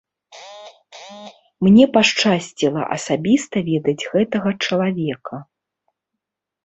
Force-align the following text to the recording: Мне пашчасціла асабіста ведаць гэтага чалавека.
Мне 1.67 1.85
пашчасціла 1.99 2.81
асабіста 2.97 3.57
ведаць 3.71 4.07
гэтага 4.15 4.49
чалавека. 4.67 5.35